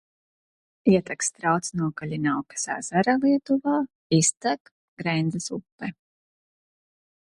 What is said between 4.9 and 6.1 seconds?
Grendzes upe.